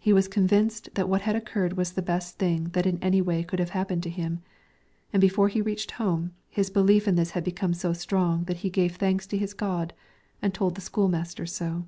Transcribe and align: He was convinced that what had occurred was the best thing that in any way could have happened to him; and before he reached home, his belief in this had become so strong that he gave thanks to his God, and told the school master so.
He 0.00 0.12
was 0.12 0.26
convinced 0.26 0.88
that 0.96 1.08
what 1.08 1.20
had 1.20 1.36
occurred 1.36 1.74
was 1.74 1.92
the 1.92 2.02
best 2.02 2.36
thing 2.36 2.70
that 2.70 2.84
in 2.84 2.98
any 3.00 3.22
way 3.22 3.44
could 3.44 3.60
have 3.60 3.70
happened 3.70 4.02
to 4.02 4.10
him; 4.10 4.42
and 5.12 5.20
before 5.20 5.46
he 5.46 5.60
reached 5.60 5.92
home, 5.92 6.32
his 6.48 6.68
belief 6.68 7.06
in 7.06 7.14
this 7.14 7.30
had 7.30 7.44
become 7.44 7.72
so 7.72 7.92
strong 7.92 8.42
that 8.46 8.56
he 8.66 8.70
gave 8.70 8.96
thanks 8.96 9.24
to 9.28 9.38
his 9.38 9.54
God, 9.54 9.92
and 10.42 10.52
told 10.52 10.74
the 10.74 10.80
school 10.80 11.06
master 11.06 11.46
so. 11.46 11.84